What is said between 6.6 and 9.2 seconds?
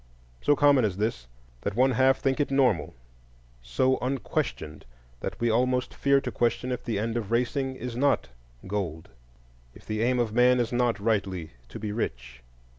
if the end of racing is not gold,